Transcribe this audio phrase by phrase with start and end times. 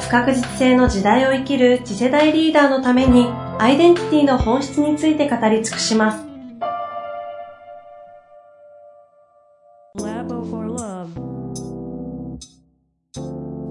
[0.00, 3.26] 不確実性の時代を生きる次世代リーダーのために
[3.58, 6.28] アイデンティティの本質について語り尽くします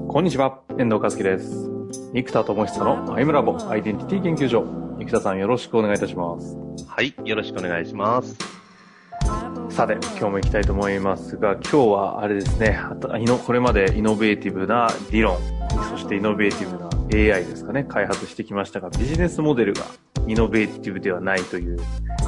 [0.09, 1.69] こんにちは、遠藤和樹です。
[2.11, 4.65] 生田智久のアイムラボアイデンティティ研究所。
[4.99, 6.57] 生田さんよろしくお願いいたします。
[6.87, 8.35] はい、よろしくお願いします。
[9.69, 15.37] さて、今日も行きたいと思いますが、今日はあれですね、あとイノこれまでイノベーティブな理論、
[15.89, 19.83] そしてイノベーティブな AI ですかね、開発してきましたが、ビジネスモデルが
[20.27, 21.77] イノベーティブではないという、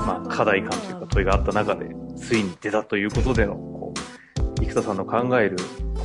[0.06, 5.58] まあ、課題感というか問いがあった中で、ついに出たということでの、こう、生田さんの考える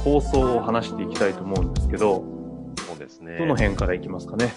[0.02, 2.24] 構想を話していきたいと思うんですけど、
[2.86, 3.38] そうですね。
[3.38, 4.52] どの辺からいきますかね？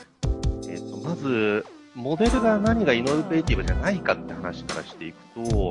[0.67, 5.17] えっ、と、まず、モデルが何がイノベーティブじゃないかって話からしていく
[5.50, 5.69] と、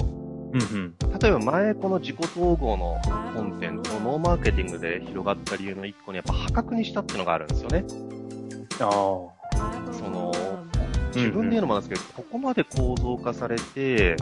[0.57, 1.19] うんうん。
[1.21, 2.99] 例えば前この自己統合の
[3.35, 7.85] コンテンツをノーマーケティングで広がった理由の一個にやっぱ破格にしたっていうのがあるんですよね。
[8.81, 9.93] ああ。
[9.93, 10.33] その、
[11.15, 14.17] 自分で言うのもなんですけど、ここまで構造化されて、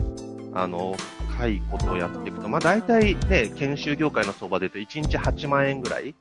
[0.53, 0.95] あの、
[1.35, 6.15] 深いことをやっていくと、まあ大体ね、研修業界の相場で言うと1日8万円ぐらい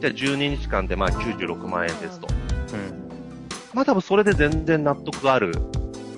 [0.00, 2.28] じゃあ12日間でまあ96万円ですと。
[2.72, 3.08] うん。
[3.72, 5.52] まあ多分それで全然納得がある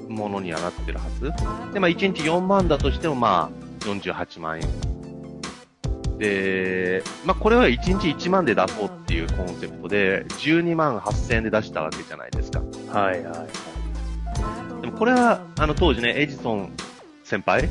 [0.08, 1.32] ものにはなってるはず。
[1.72, 6.18] で、まあ1日4万だとしてもまあ48万円。
[6.18, 12.60] で、まあこれは1日1万で出そうっていうコンセプトで12万8000円で出したわけじゃないですか。
[12.92, 13.46] はいは
[14.78, 14.82] い。
[14.82, 16.72] でもこれはあの当時ね、エジソン
[17.24, 17.68] 先輩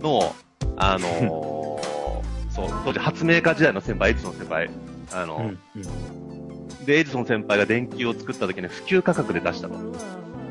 [0.00, 0.34] の、
[0.76, 1.86] あのー
[2.50, 4.70] そう、当時発明家時代の先輩、エジソン先輩。
[5.12, 5.36] あの、
[5.74, 6.16] うん
[6.86, 9.74] で、エジソン先輩が電球を作った時に普及価格で出したと。
[9.74, 9.92] うん。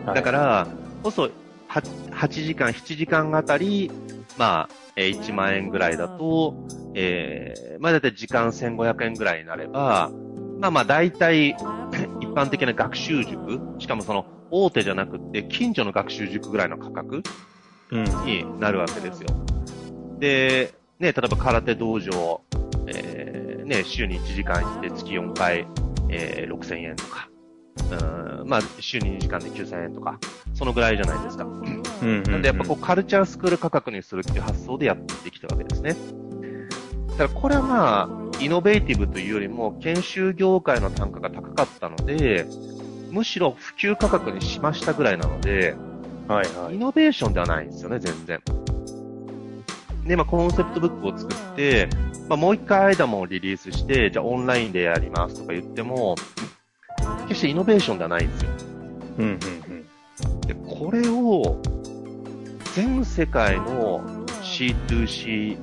[0.06, 0.68] だから、
[1.05, 1.29] こそ、
[1.69, 3.91] 8, 8時間、7時間あたり、
[4.39, 6.55] まあ、えー1万円ぐらいだと、
[6.95, 10.09] えー、まあだいたい時間1500円ぐらいになれば、
[10.59, 11.49] まあまあ大体、
[12.21, 17.21] 一般的な学習塾、しかもその、大手じゃなくって、近所の学習塾ぐらいの価格
[17.91, 18.03] うん。
[18.25, 19.27] になるわけですよ。
[20.17, 22.41] で、ね、例えば空手道場、
[22.88, 25.67] えー、ね、週に1時間行って月4回、
[26.09, 27.29] えー、6000円とか、
[27.91, 30.19] うん、まあ、週に2時間で9000円とか、
[30.53, 31.46] そのぐらいじゃないですか。
[31.46, 31.47] う
[32.06, 32.24] ん。
[32.24, 35.96] なんで、やっぱこう、カルチャースクール価格にするっていう発想でやってきたわけですね。
[37.18, 42.46] だから、これはまあ、イノベーティブというよりも、研修業界の単価が高かったので、
[43.12, 45.75] むしろ普及価格にしましたぐらいなので、
[46.28, 46.75] はいはい。
[46.75, 48.42] イノベーションではないんですよね、全然。
[50.06, 51.90] で、まあ、コンセプトブックを作って、
[52.30, 56.16] まあ、もう一回アイダモンをリリースして、じゃあオンラインでやりますとか言っても、
[57.28, 58.52] 決してイノベーションではないんですよ。
[59.19, 59.40] うんうん
[60.47, 61.59] で、これを、
[62.75, 64.02] 全世界の
[64.44, 65.58] C2C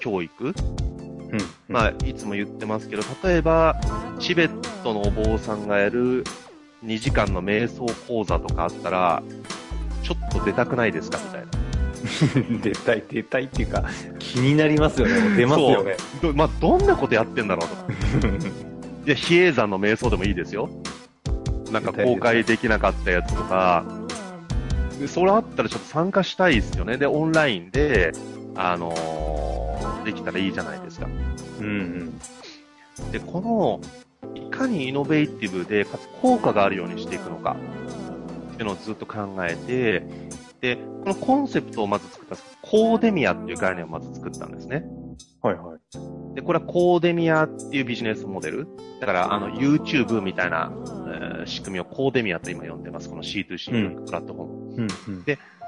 [0.00, 0.52] 教育、うん。
[0.52, 1.40] うん。
[1.68, 3.76] まあ、いつも言ってますけど、例えば、
[4.18, 6.24] チベットのお坊さんがやる
[6.84, 9.22] 2時間の瞑想講座とかあったら、
[10.02, 11.18] ちょっと出たくないですか？
[11.18, 11.48] みたいな。
[12.62, 13.84] 出たい、出たいっていうか、
[14.18, 15.36] 気になりますよね。
[15.36, 15.96] 出ますよね。
[16.20, 18.34] どまあ、どんなことやってんだろうとか。
[19.06, 20.68] いや、比叡山の瞑想でもいいですよ。
[21.72, 23.84] なんか公開できなかったやつとか、
[24.98, 26.98] でそれあったらちょっと参加したいですよね。
[26.98, 28.12] で、オンラインで、
[28.54, 29.62] あのー
[30.04, 31.06] できたらいいじゃないですか。
[31.60, 32.18] うんうん。
[33.12, 33.80] で、この、
[34.34, 37.56] いかにイノベーティブで、かつ効果があるようにしていくのか、
[38.52, 40.02] っていうのをずっと考えて、
[40.60, 44.84] で、このコンセプトをまず作ったんですコーデミアっていう概念をまず作ったんですね。
[45.42, 46.34] はいはい。
[46.34, 48.68] で、これはコーデミアっていうビジネスモデル。
[49.00, 50.72] だから、あの、YouTube みたいな、
[51.06, 53.08] えー仕組みをコーデミアと今呼んでます。
[53.10, 54.54] この C2C のプラットフォーム。
[54.76, 54.88] うんうん。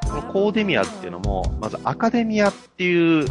[0.06, 3.26] このコーデミアっていうのも、まずアカデミアっていう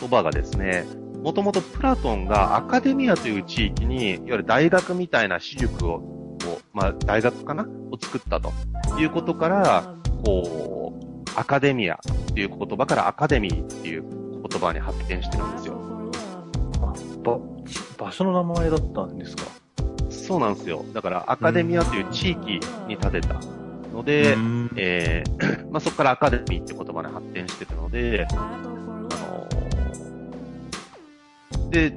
[0.00, 0.84] 言葉がですね、
[1.22, 7.66] もともとプラトンがアカデミアという地域に、いわゆる大学みたいな私塾を、こうまあ、大学かな？
[7.90, 8.52] を作ったと
[9.00, 11.98] いうことから、こう、アカデミアっ
[12.34, 14.04] ていう言葉からアカデミーっていう
[14.50, 15.78] 言葉に発展してるんですよ。
[17.24, 17.38] ば、
[17.98, 19.44] 場所の名前だったんですか？
[20.10, 20.84] そうなんですよ。
[20.92, 23.34] だからアカデミアという地域に建てた
[23.92, 29.58] ので、うんえー まあ、そこからアカデミーって言葉に発展してたので、あのー
[31.70, 31.92] で、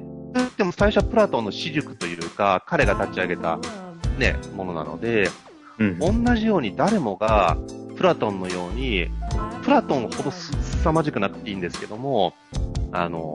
[0.56, 3.58] でも最初はプラトンの私塾というか、彼が立ち上げた
[4.18, 5.28] ね、ものなので、
[5.78, 5.98] うん。
[6.24, 7.56] 同じように誰もが、
[7.96, 9.08] プラトンのように、
[9.62, 10.52] プラトンほどす
[10.82, 12.34] 凄まじくなくていいんですけども、
[12.90, 13.34] あの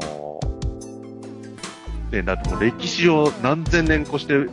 [2.11, 4.47] ー、ね、だってもう歴史を何千年越して、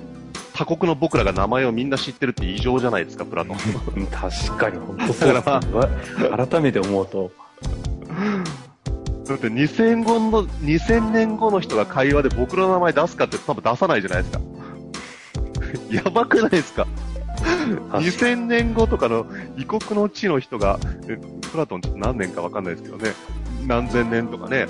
[0.55, 3.57] 他国の僕らが名前をみんな知ってるって異常じゃないですか、プラトン。
[3.97, 7.33] うん確かに、本当そうですねわ改めて思うと、
[9.27, 14.41] だって2000後の、2000年後の人が会話で僕の名前出すかって多分出さないじゃないですか。
[15.91, 16.87] やばくないですか
[17.91, 19.27] ？2000年後とかの
[19.57, 21.19] 異国の地の人が、え
[21.55, 23.13] プラトンちょっと何年かわかんないですけどね、
[23.65, 24.67] 何千年とかね、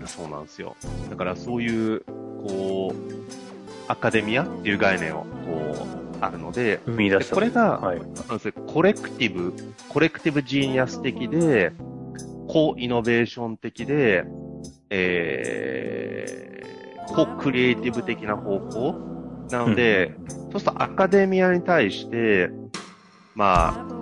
[0.00, 0.74] うん、そうなんですよ。
[1.08, 2.94] だからそういう、こう、
[3.86, 7.36] アカデミアっていう概念を、こう、あるので、生み出した。
[7.36, 8.00] でこれがはい。
[8.66, 11.70] collective、collective genius 的で、
[12.48, 14.24] co-innovation 的で、
[14.90, 20.16] えー、コクリエイティブ的な方向なので、
[20.50, 22.50] そうするとアカデミアに対して、
[23.36, 23.99] まあ、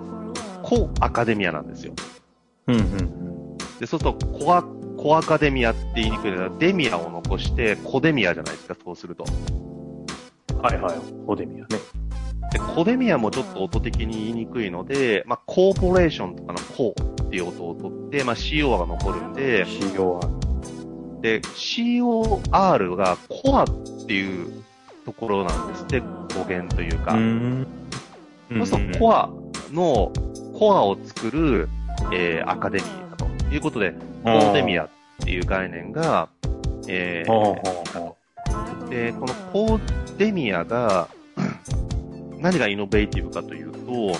[0.69, 1.93] コアカデミアなんですよ。
[2.67, 3.57] うんうんうん。
[3.79, 9.25] で、そうするとコア、コアカデミアって言いにくいのは、デミアを残して、コデミアじゃないですか、そうすると。
[10.61, 10.95] はいはい。
[11.25, 11.79] オデミアね。
[12.51, 20.19] で、コデミアもちょっと音的に言いにくいので、まあ、コーポレーションとかのコーっていう音を取って、まあ、CO が残るんで、CO
[21.21, 23.67] で、COR がコアっ
[24.05, 24.63] ていう
[25.05, 27.15] ところなんですって、語源というか。
[27.15, 27.65] ん。
[28.51, 29.29] そうするとコア
[29.71, 30.11] の、
[30.59, 31.69] コアを作る、
[32.13, 33.25] えーアカデミーだと
[33.55, 34.89] いうことで、コーデミアっ
[35.19, 36.27] ていう概念が、
[36.89, 41.07] えーで、このコーデミアが、
[42.39, 44.19] 何がイノベーティブかというと、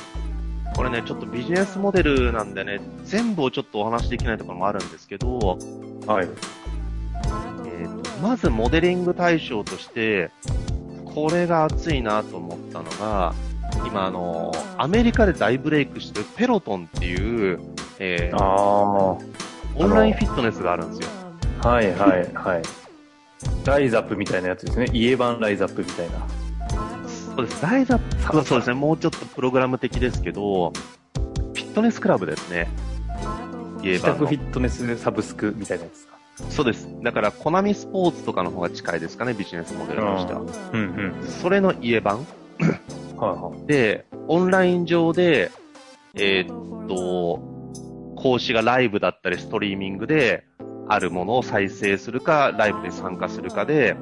[0.76, 5.58] これね、ちょっとビジネスモデルなんでね、全部をちょっとお話しできないところもあるんですけど、
[6.06, 6.10] う。
[6.10, 6.28] はい。
[7.66, 10.32] えーとまずモデリング対象として、
[11.06, 13.34] これが熱いなと思ったのが、
[13.86, 17.60] 今あの、アメリカで大ブレイクしてるペロトンっていう、
[18.00, 19.18] えーああ。
[19.76, 21.10] オンラインフィットネスがあるんですよ。
[21.62, 22.62] はいはいはい。
[23.66, 24.88] ライザップみたいなやつですね。
[24.94, 26.28] 家版ライザップみたいな。
[27.36, 27.64] そうです。
[27.64, 28.00] ライザッ
[28.30, 32.68] プはそうですね、もうちょっとプログラム的ですけど、フィットネスクラブですね。
[33.82, 36.20] 家自版の宅フィットネスサブスクみたいなやつですか？
[36.50, 36.90] そうです。
[37.02, 40.42] だから、コナミスポーツとかの方が近いですかね、ビジネスモデルとしては。
[40.74, 40.84] うんう
[41.24, 41.28] ん。
[41.28, 42.26] それの家版
[43.20, 43.68] はいはい。
[43.68, 45.52] で、オンライン上で、
[46.16, 47.40] えーっと、
[48.16, 50.46] 講師がライブだったりストリーミングで、
[50.92, 53.96] あるものを再生するか、ライブに参加するかで、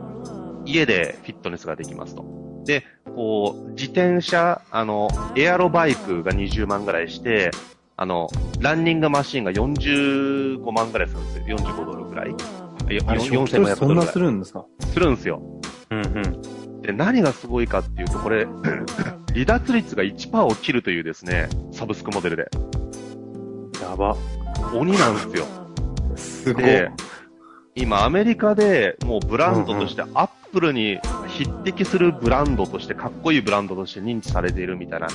[0.66, 2.24] 家でフィットネスができますと。
[2.66, 2.84] で、
[3.16, 7.52] こう、自転車、あの、エアロバイクが20万ぐらいして、
[7.98, 8.28] あの、
[8.62, 11.58] ランニングマシンが45万ぐらいするんですよ。
[11.58, 12.30] 45ドルぐらい。
[12.30, 14.66] いやあれ、4500ドルそんなぐらいするんですか？
[14.94, 15.42] するんですよ。
[15.92, 16.67] うんうん。
[16.82, 18.48] で、何がすごいかっていうと、これ、
[19.34, 22.50] 離脱率が1%を切るというですね、サブスクモデルで。
[23.82, 24.16] やば。
[24.74, 25.46] 鬼なんですよ。
[26.16, 26.64] すごい。
[26.64, 26.90] で、
[27.76, 35.08] 今アメリカでもうブランドとして、アップルに匹敵するブランドとして、かっこいいブランドとして認知されているみたいな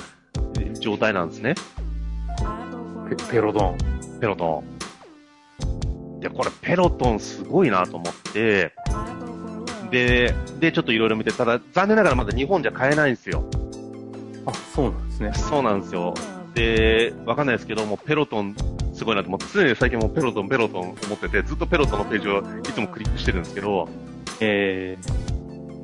[0.79, 1.55] 状態なんですね。
[3.09, 3.79] ペペロドン。
[4.20, 4.62] ペロト
[6.17, 6.20] ン。
[6.20, 8.73] で、これペロトンすごいなと思って、
[9.92, 13.44] で、で、ちょっといろいろ見て、ただ残念ながらまだ日本じゃ買えないんですよ。
[14.46, 15.32] あ、そうなんですね。
[15.34, 16.14] そうなんですよ。
[16.54, 18.56] で、わかんないですけども、ペロトン
[18.94, 23.87] すごいなと思って、常に最近もうペロトン、ペロトン思ってて、ずっとペロトンのページをいつもクリックしてるんですけど、
[24.40, 24.96] え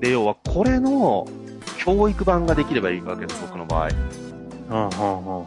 [0.00, 1.26] で、要はこれの
[1.76, 3.90] 教育版ができればいいわけです、僕の場合。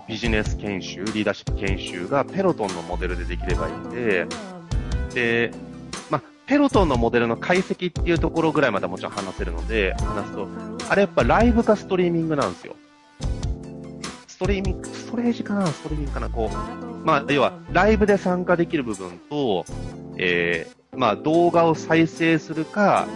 [0.08, 4.28] ビジネス研修、リーダーシップ研修がペロトンのモデルでできればいいんで、
[5.14, 5.71] で、まあ、
[6.52, 10.50] ペロトンのモデルの解析っていうところぐらいまではもちろん話せるので、話すと、
[10.90, 12.76] あれやっぱライブかストリーミングなんですよ。
[14.28, 19.64] ストリーミング、ストレージかなストリーミングかなこう、まあ、要は、ライブで参加できる部分と、
[20.18, 23.08] えー、まあ、動画を再生するか、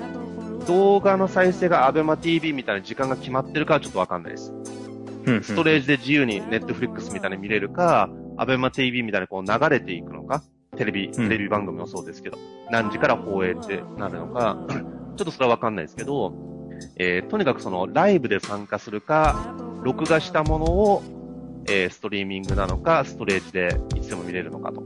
[0.66, 4.54] 動画の再生が ABEMATV みたいな時間が決まってるかはちょっとわかんないです。
[5.26, 10.42] うんストレージで自由に Netflix みたいに見れるか、ABEMATV みたいにこう流れていくのか、
[10.76, 12.38] テレビ、テレビ番組もそうですけど、
[12.70, 16.34] 何時から放映ってなるのか、ちょっとそれはわかんないですけど、
[16.98, 21.04] えーとにかくそのライブで参加するか、録画したものを、
[21.68, 24.84] えーストリーミングなのか、ストレージでいつでも見れるのかと。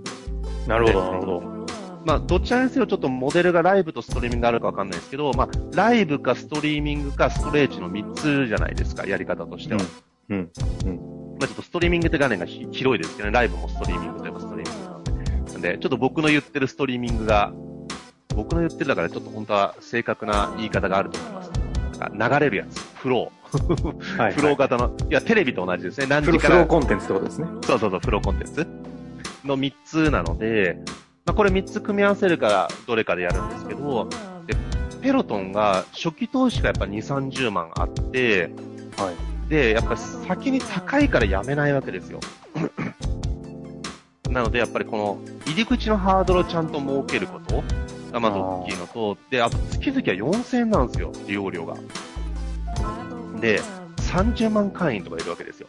[0.67, 1.60] なるほど、なるほど。
[2.05, 9.81] まあ、どちらにせよちょっとモデルがライブとストリーミングがあるかわかんないですけど、まあ、ライブかストリーミングかストレージの3つじゃないですか、やり方としては。
[10.29, 10.50] うん。
[11.39, 14.88] まあ、ちょっとストリーミングって概念がひ広いですけどね、ライブもストリーミングといえばストリーミング
[15.59, 17.53] んで、ちょっと僕の言ってるストリーミングが、
[18.35, 21.51] 僕の言ってるだからちょっと本当は正確な言い方があると思います。
[21.99, 22.79] なんか流れるやつ。
[22.95, 23.39] フロー。
[24.17, 26.07] はいフロー型の、いや、テレビと同じですね。
[26.07, 26.55] 何時から。
[26.55, 27.47] フローコンテンツってことですね。
[27.63, 28.67] そうそうそう、フローコンテンツ
[29.43, 30.77] の3つなので、
[31.25, 34.07] まあ、これ3つ組み合わせるからどれかでやるんですけど、
[34.47, 34.55] で
[35.01, 38.49] ペロトンが初期投資がやっぱ2、30万あって、
[38.97, 39.49] はい。
[39.49, 42.19] で、やっぱ先に高いからやめないわけですよ。
[44.29, 47.63] なので、やっぱりこの入り口のハードルをちゃんと設けること
[48.12, 51.75] がまず大きいのと、で、あと月々は4000円なんですよ、利用料が。
[53.41, 53.59] で、
[53.98, 55.67] 30万会員とかいるわけですよ。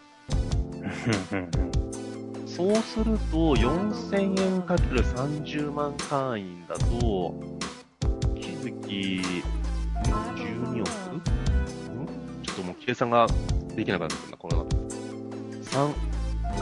[2.46, 7.34] そうすると、4000円かける30万会員だと、
[8.34, 10.90] 月々、ん ?12 億？
[11.16, 11.22] ん？
[12.42, 13.26] ちょっともう計算が
[13.74, 14.66] できなくなってくるな、この
[15.62, 15.94] 3、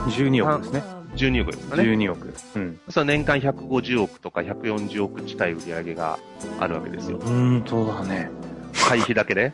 [0.07, 0.98] 12億ですね。
[1.19, 1.83] 12億ですかね。
[1.83, 2.35] 12億。
[2.57, 2.81] うん。
[2.89, 6.19] そ年間150億とか140億近い売り上げが
[6.61, 7.19] あるわけですよ。
[7.19, 8.31] うん、そうだね。
[8.73, 9.53] 会費だけで。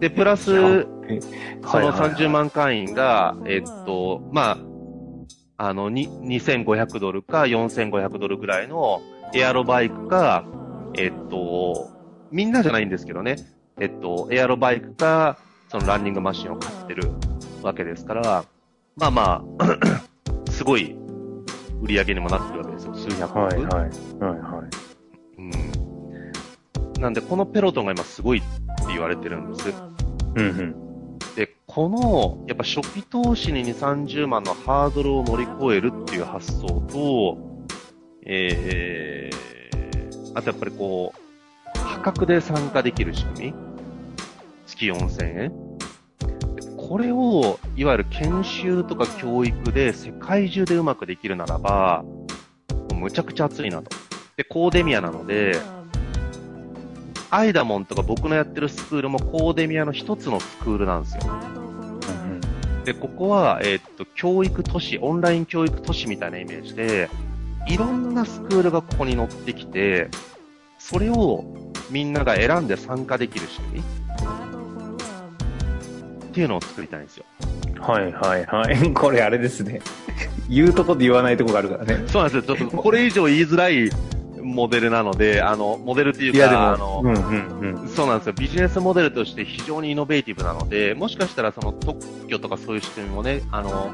[0.00, 0.52] で、プラス、
[1.08, 1.20] え
[1.62, 4.58] そのはいはいはい30万会員が、えっと、ま
[5.56, 9.00] あ、あの、に2500ドルか4500ドルぐらいの
[9.32, 10.44] エアロバイクか、
[10.96, 11.90] えっと、
[12.30, 13.36] みんなじゃないんですけどね、
[13.80, 17.10] えっと、エアロバイクか、そのランニングマシンを買ってる
[17.62, 18.44] わけですから、
[18.96, 19.78] まあまあ、
[20.50, 20.96] すごい
[21.84, 22.94] 売り上げにもなってるわけですよ。
[22.94, 23.38] 数百億。
[23.40, 23.62] はいはい。
[23.62, 23.88] はい
[24.40, 24.64] は
[25.36, 25.42] う
[26.98, 27.02] ん。
[27.02, 28.48] なんで、このペロトンが今すごいって
[28.88, 29.68] 言われてるんです。
[29.68, 29.72] い。
[29.72, 31.18] うんうん。
[31.36, 37.36] で、この、やっぱ初期投資に2、30万のハードルを乗り越えるっていう発想と、
[38.24, 41.12] えー、あとやっぱりこ
[41.76, 43.54] う、破格で参加できる仕組み
[44.66, 45.63] 月4000円で
[46.88, 52.04] これを、いわゆる研修とか教育で世界中でうまくできるならば、
[52.94, 53.90] むちゃくちゃ熱いなと。
[54.36, 55.58] で、コーデミアなので、
[57.30, 61.22] アイダモンとか僕のやってるスクールもコーデミアの一つのスクールなんですよ。
[62.84, 67.08] で、ここは、えーっと、教育都市、オンライン教育都市みたいなイメージで、
[67.66, 70.10] いろんなスクールがここに乗ってきて、
[70.78, 71.44] それを
[71.90, 74.03] みんなが選んで参加できる仕組み
[76.34, 77.24] っていうのを作りたいんですよ。
[77.46, 78.92] うんはいはいはい。
[78.94, 79.80] これあれですね。
[80.48, 82.02] 言うとこで言わないとこがあるからね。
[82.06, 82.56] そうなんですよ。
[82.56, 83.90] ちょっとこれ以上言いづらい
[84.42, 87.88] モデルなので、あの、モデルっていうか、あも、の、うんうんうん。
[87.88, 88.32] そうなんですよ。
[88.38, 93.90] ビジネスモデルとして非常にイノベーティブなので、もしかしたらその特許とかそういう仕組みもね、あの、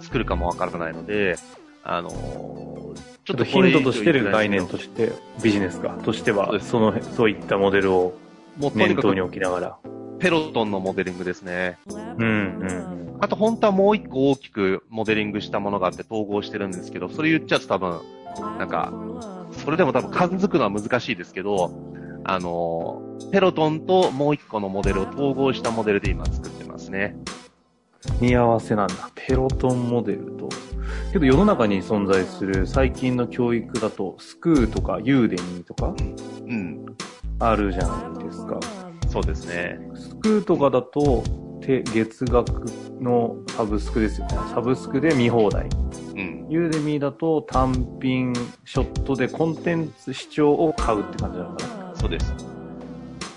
[0.00, 1.36] 作るかもわからないので、
[1.84, 2.12] あの、ち
[3.24, 5.12] ちょょっとヒントとしてる概念として、
[5.42, 8.14] ビジネスか、としては、その、そういったモデルを
[8.56, 9.76] も念頭に置きながら。
[10.20, 11.78] ペロトンのモデリングですね。
[11.88, 18.00] うんうんあと本当はもう一個大きくモデリングしたものがあって統合してるんですけど、それ言っちゃうと多分、
[18.58, 18.94] なんか、
[19.62, 21.70] それでも多分感づくのは難しいですけど、
[22.24, 27.14] あの、ペロトンともう一個のモデルを統合したモデルで今作ってますね。
[28.20, 28.26] うん。
[28.26, 29.10] 見合わせなんだ。
[29.14, 30.48] ペロトンモデルと。
[31.12, 35.94] けど世の中に存在する最近の教育だと、スクーとかユーデミーとか
[36.46, 36.86] うん。
[37.38, 38.60] あるじゃないですか。
[39.10, 39.78] そうですね。
[39.94, 41.24] スクーとかだと、
[41.60, 42.64] 手月額
[43.00, 44.38] のサブスクですよね。
[44.54, 45.68] サブスクで見放題。
[46.14, 46.46] うん。
[46.48, 48.32] ユーデミーだと単品
[48.64, 51.92] ショットでコンテンツ視聴を買うって感じなのかな。
[51.94, 52.34] そうです。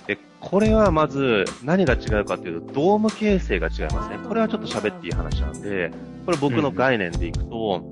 [0.08, 4.20] で、これはまず何が違うかというと、ドーム形成が違いますね。
[4.28, 5.92] これはちょっと喋っていい話なんで、
[6.26, 7.92] これ僕の概念でいくと、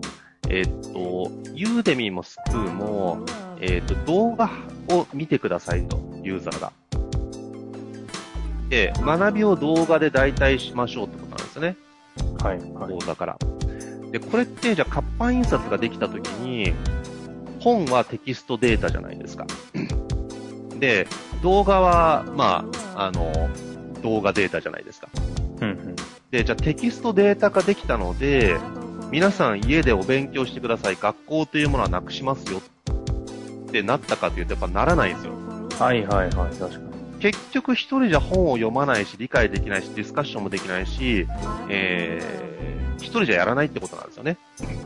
[0.50, 3.26] えーっと、ユーデミーもスクーも、
[3.60, 4.50] えーっと、動画
[4.90, 6.72] を見てくださいと、ユーザーが。
[8.72, 11.76] で、学びを動画で代替しましょうってことなんですよね。
[12.42, 13.00] はい、はい講。
[13.06, 13.38] 座から。
[14.12, 16.74] で、これって、じゃあ活版印刷ができたときに、
[17.60, 19.46] 本はテキストデータじゃないですか。
[20.80, 21.06] で、
[21.44, 23.50] 動画は、まあ、あの、
[24.02, 25.10] 動画データじゃないですか。
[25.60, 25.96] うんうん。
[26.32, 28.58] で、じゃあテキストデータ化できたので、
[29.12, 30.96] 皆さん家でお勉強してください。
[30.96, 32.62] 学校というものはなくしますよ。
[33.68, 35.34] ってなったかというと、やっぱならないんですよ。
[35.78, 36.91] はいはいはい、確かに。
[37.22, 41.28] 結局一人じゃ本を読まないし、理解できないし、ディスカッションもできないし、
[41.70, 44.38] えー、一人じゃやらないってことなんですよね。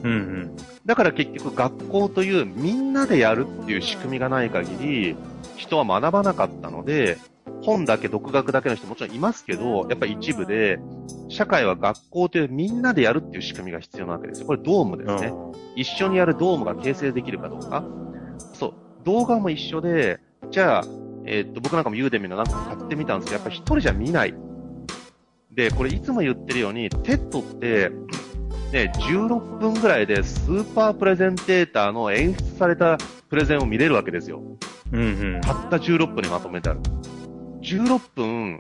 [0.04, 0.56] うんうん。
[0.86, 5.16] だから結局学校というみんなでやるっていう仕組みがない限り、
[5.56, 7.18] 人は学ばなかったので、
[7.62, 10.80] 本だけ独学だけの人もちろんいますけど、やっぱり一部で、
[11.30, 14.48] 社会は学校というみんなでやるっていう仕組みが必要なわけですよ。
[14.48, 15.34] これドームですね。
[15.76, 17.86] 一緒にやるドームが形成できるかどうか。
[18.54, 18.74] そう。
[19.06, 20.20] 動画も一緒で、
[20.52, 20.84] じゃあ、
[21.26, 24.34] えーっと、僕なんかもユーデミのなんか買ってみたんですけど、やっぱ一人じゃ見ない。
[25.52, 27.90] で、これいつも言ってるように、 TED って、
[28.72, 32.98] ね、16分ぐらいでスーパープレゼンテーターの演出された
[33.30, 34.42] プレゼンを見れるわけですよ。
[34.92, 35.42] うんうん。
[35.42, 36.80] たった16分にまとめてある。
[37.62, 38.60] 16分、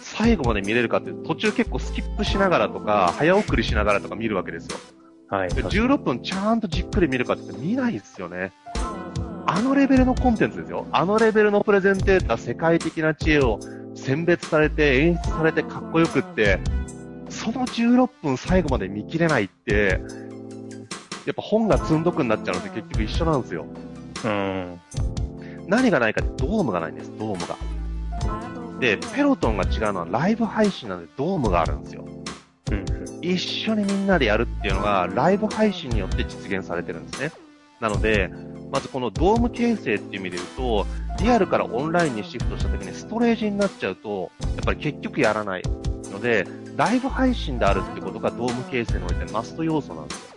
[0.00, 4.78] 最後まで見れるかって、途中結構スキップしながらとか、早送りしながらとか見るわけですよ。
[5.28, 5.48] はい。
[5.48, 8.52] で16分ちゃんとじっくり見るかって見ないですよね。
[9.60, 10.86] あのレベルのコンテンツですよ。
[10.90, 13.60] あのレベルのプレゼンテーター、世界的な知恵を
[13.94, 16.58] 選別されて、演出されてかっこよくって、
[17.28, 20.00] その16分最後まで見切れないって、
[21.26, 23.66] やっぱ本が積んどくになっちゃうので結局一緒なんですよ。
[24.24, 24.80] うん。
[25.68, 28.80] 何がないかってドームがないんです、ドームが。
[28.80, 32.06] で、ペロトンが違うのはライブ配信なんでドームがあるんですよ。
[32.70, 32.84] うん
[33.20, 37.30] 一緒にみんなでやるっていうのが、ライブ配信によって実現されてるんですね。
[37.78, 38.30] なので、
[38.70, 40.86] まずこのドーム形成っていう意味で言うと、
[41.22, 45.62] リアルからオンラインにシフトした時にストレージになっちゃうと、やっぱり結局やらない
[46.10, 46.46] ので、
[46.76, 50.36] ライブ配信であるってことがドーム形成においてマスト要素なんですよ。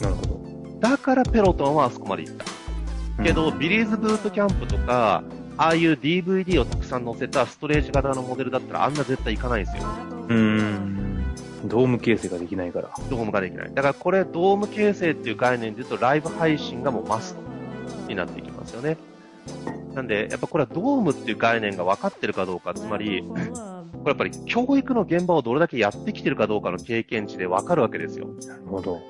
[0.00, 2.44] なるほだからペロトンはあそこまで行った。
[2.44, 3.24] ど。
[3.24, 5.22] けど、ビリーズブートキャンプとか、
[5.56, 9.82] ああいう DVD をたくさん載せたストレージ型のモデルだったらあんな絶対行かないんですよ。
[10.28, 11.68] うん、うん。
[11.68, 12.90] ドーム形成ができないから。
[13.10, 13.74] ドームができない。
[13.74, 17.51] だからこれ、ドーム形成っていう概念で言うと、ライブ配信がもうマスト
[18.12, 18.96] になっていきますよね。
[19.94, 23.42] なんで、やっぱこれはドームっていう概念が分かってるかどうか、つまり、これ
[24.06, 28.28] やっぱり教育の現場をどれだけやってきてるかどうかの経験値で分かるわけですよ。
[28.46, 29.00] なるほど。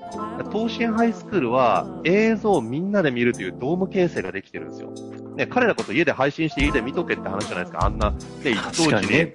[0.51, 4.91] 東進ハイスクールは映像をみんなで見るというドーム形成ができてるんですよ。
[5.37, 7.87] ね、彼らこそ家で配信して家で見とけって話じゃないですか。
[7.87, 9.33] あんな、ね、一等地に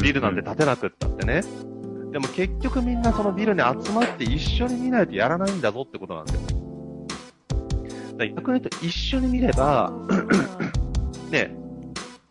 [0.00, 1.42] ビルなんて建てなくったってね。
[2.12, 6.57] でも結局みんなそのビルに集まって一緒に見ないとやらないんだぞってことなんですよ。
[8.26, 9.92] 逆に言うと一緒に見れば、
[11.30, 11.54] ね、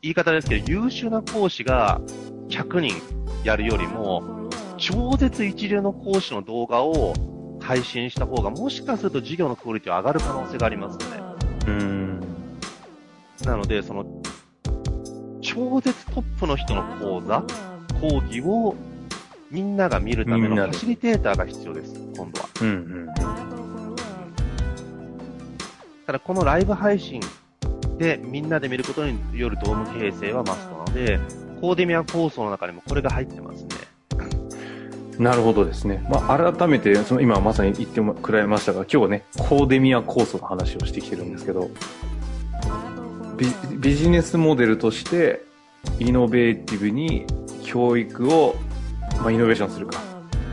[0.01, 2.01] 言い方ですけど、優秀な講師が
[2.49, 2.95] 100人
[3.43, 7.13] やるよりも、超絶一流の講師の動画を
[7.59, 11.21] 配信した方が、もしかすると授業のクオリティは上がる可能性がありますよね。
[11.67, 12.19] うん。
[13.45, 14.05] なので、その、
[15.41, 17.43] 超絶トップの人の講座、
[17.99, 18.75] 講義を
[19.49, 22.49] みんなが見るためのファシリテーターが必要です、今度は。
[22.61, 23.16] うんうん。
[26.07, 27.19] ただ、このライブ配信
[27.97, 31.19] でみんなで見ることによるドーム形成はマストなので、
[31.59, 33.69] コーデミア構想の中にもこれが入ってますね。
[35.19, 36.07] なるほどですね。
[36.09, 41.69] まあ、改めて、その今まさに言ってもくらいましたが、今日はね、コーデミア構想の話をしてきてるんですけど、
[43.35, 45.43] ビビジネスモデルとして、
[45.99, 47.25] イノベーティブに
[47.65, 48.55] 教育を、
[49.17, 50.06] まあ、イノベーションするか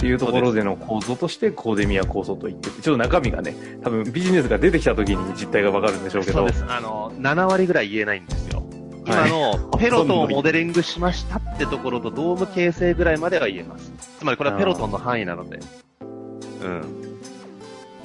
[0.04, 6.64] っていうところでの構造として、コーデミア構想と言ってて、ちょっと中身がね、多分ビジネスが出てきた時に実態がわかるんでしょうけど、そうです。
[6.68, 8.62] あの、7割ぐらい言えないんですよ。
[9.06, 13.92] 今はいのペロトンをモデリングしましたってところとドーム形成ぐらいまでは言えます。
[14.18, 15.58] つまりこれはペロトンの範囲なので。
[16.62, 16.80] うん。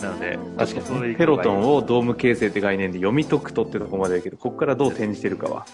[0.01, 5.65] なので、確かに、ペロトンをドーム形成って概念で読み解くとってとこまでだけど、ここからどう転じてるかは。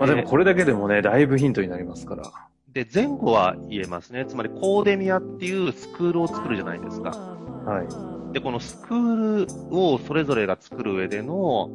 [0.00, 2.49] まあでもこれだけでもね、だいぶヒントになりますから。
[2.72, 4.24] で、前後は言えますね。
[4.26, 7.10] つまりコーデミアっていうスクールを作るじゃないですか。
[7.10, 7.82] は
[8.30, 8.32] い。
[8.32, 11.68] で、このスクールをそれぞれが作る上での、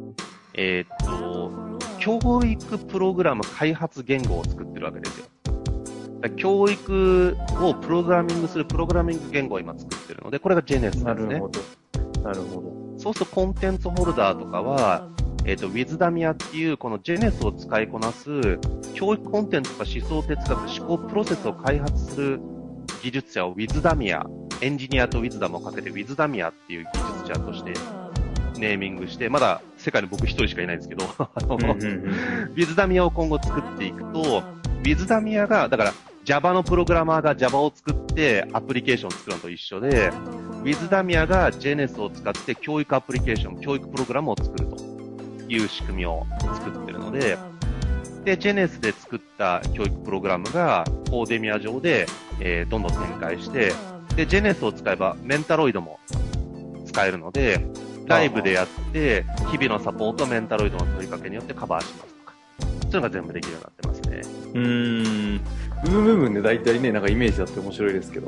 [0.53, 1.51] えーっと、
[1.99, 5.25] 教育プログラム開発言語を作ってるわけですよ。
[6.37, 11.49] 教育をプログラミングするプログラミング言語を今作ってるので、これが JNS なですねるほ。
[11.49, 11.59] ど。
[12.23, 12.73] なるほど。
[12.97, 15.09] そうするとコンテンツホルダーとかは、
[15.45, 18.59] えっ、と、WithDamia っていうこの JNS を使いこなす
[18.95, 22.39] 教育コンテンツとか思想哲学、思考プロセスを開発する
[23.03, 24.23] 技術者を WithDamia、
[24.61, 27.73] エンジニアと Wisdom をかけて WithDamia っていう技術者として
[28.57, 34.41] ネーミングして、まだ世界に僕一人しかいないんですけど、あのうんうんうん WithDamia を今後作っていくと、
[34.81, 40.09] WithDamia が、だから Java のプログラマーが Java を作ってアプリケーションを作るのと一緒で、
[40.63, 44.94] WithDamia が JNS を使って教育アプリケーション、教育プログラムを作ると
[45.47, 47.37] いう仕組みを作ってるので、
[48.23, 52.07] で、JNS で作った教育プログラムがコーデミア上で、
[52.39, 53.71] えーどんどん展開して、
[54.15, 55.99] で、JNS を使えばメンタロイドも
[56.85, 57.65] 使えるので、
[58.07, 62.33] ライブでやって、日々のサポート、メンタロイドの問いかけによってカバーしますとか。
[62.59, 64.21] そういうのが全部できるようになってますね。
[64.53, 65.41] うーん。
[65.83, 68.27] 部分部分で大体ね、なんかイメージだって面白いですけど、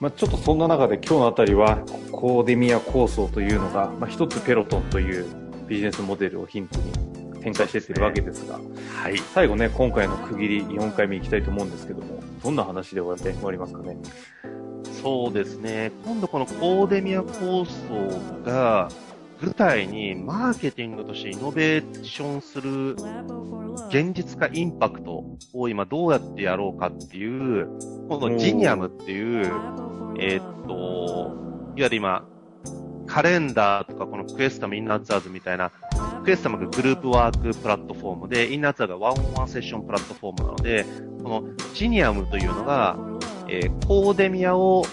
[0.00, 1.78] まあちょっとそんな中で今日のあたりは、
[2.10, 5.26] コーデミア構想というのが、まあ一つペロトンという
[5.70, 8.58] ビジネスモデルをヒントに展開していってるわけですが、
[9.02, 9.16] はい。
[9.32, 13.96] 最後ね、今回の区切り4回目いきたいと思うんですけども、どんな話で終わり終わりますかね？
[15.00, 15.92] そうですね。
[16.04, 18.88] 今度このコーデミア構想が、
[19.40, 22.96] 舞台にマーケティングとしてイノベーションする
[23.88, 27.68] 現実化インパクトを今どうやってやろうかっていう、
[28.08, 29.46] このジニアムっていう、
[30.18, 31.32] えーっと、
[31.76, 32.26] いわゆる今、
[33.10, 35.72] カレンダーとかこのクエスタムインナーツアーズみたいな、
[36.24, 40.84] クエスタムがグループワークプラットフォームで、インナーツアーがワンオンワンセッションプラットフォームなので、
[41.24, 41.44] この
[41.74, 42.96] ジニアムというのが、
[43.48, 44.84] えーコーデミアを、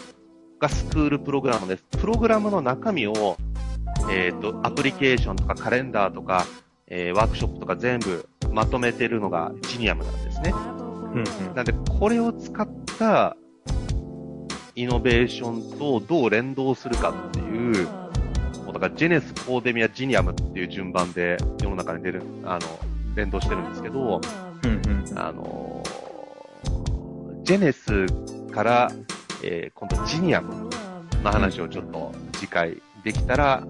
[0.60, 1.84] がスクールプログラムです。
[2.00, 3.38] プログラムの中身を、
[4.12, 6.48] えっ、と、アプリケーションとかカレンダーとか、
[6.88, 10.54] えーワークショップとか全部まとめてるのがジニアムなんですね。
[10.54, 13.38] うんうんなんで、これを使った
[14.76, 18.07] イノベーションとどう連動するかっていう、
[18.68, 22.60] もうだからジェネス、コーデミア、ジニアムっていう順番で世の中に出る、あの、
[23.16, 24.20] 連動してるんですけど、
[24.64, 28.08] うんうんあのージェネス
[28.52, 28.92] から、
[29.42, 30.70] えー今度ジニアム
[31.24, 33.64] の話をちょっと次回できたら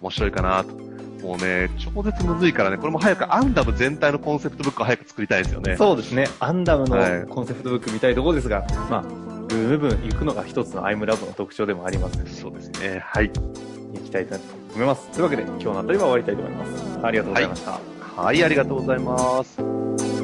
[0.00, 0.74] 面白いかなと。
[1.22, 5.76] もうね、超絶むずいからね、これも早くアンダム全体のコンセプトブックを早く作りたいですよね。
[5.76, 6.26] そうですね。
[6.40, 13.00] アンダムはいのコンセプトブック見たいところですが、まあ、ルーム分行くのが一つのアイムラボの特徴でもありますそうですね。
[13.04, 13.30] はい。
[13.30, 14.36] 行きたいと
[14.74, 15.08] 思います。
[15.10, 16.98] というわけで、今日のあたりは終わりたいと思います。
[17.02, 17.80] ありがとうございました。
[18.22, 20.17] はい、ありがとうございます。